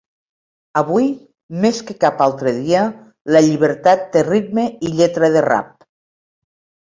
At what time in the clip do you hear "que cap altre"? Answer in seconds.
1.89-2.53